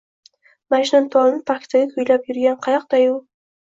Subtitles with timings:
[0.75, 3.19] «Majnuntol»ni parkda kuylab yurgan qayoqdayu